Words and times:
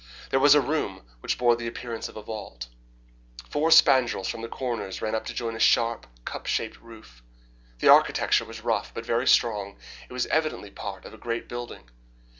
There 0.31 0.39
was 0.39 0.55
a 0.55 0.61
room 0.61 1.03
which 1.19 1.37
bore 1.37 1.55
the 1.55 1.67
appearance 1.67 2.09
of 2.09 2.17
a 2.17 2.23
vault. 2.23 2.69
Four 3.51 3.69
spandrels 3.69 4.27
from 4.27 4.41
the 4.41 4.47
corners 4.47 4.99
ran 4.99 5.13
up 5.13 5.25
to 5.27 5.33
join 5.35 5.55
a 5.55 5.59
sharp, 5.59 6.07
cup 6.25 6.47
shaped 6.47 6.81
roof. 6.81 7.21
The 7.77 7.87
architecture 7.89 8.45
was 8.45 8.63
rough, 8.63 8.91
but 8.95 9.05
very 9.05 9.27
strong. 9.27 9.77
It 10.09 10.13
was 10.13 10.25
evidently 10.25 10.71
part 10.71 11.05
of 11.05 11.13
a 11.13 11.19
great 11.19 11.47
building. 11.47 11.87